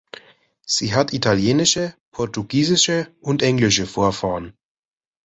[0.65, 4.57] Sie hat italienische, portugiesische und englische Vorfahren.